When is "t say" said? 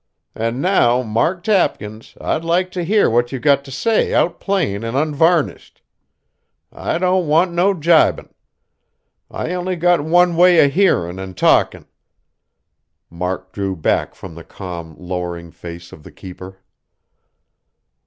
3.63-4.15